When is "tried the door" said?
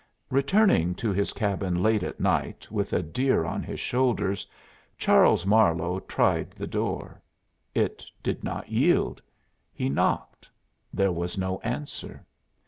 5.99-7.21